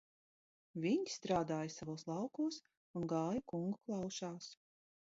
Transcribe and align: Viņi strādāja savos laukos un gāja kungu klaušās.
Viņi 0.85 1.11
strādāja 1.15 1.75
savos 1.75 2.07
laukos 2.13 2.59
un 3.03 3.09
gāja 3.15 3.47
kungu 3.55 3.81
klaušās. 3.87 4.53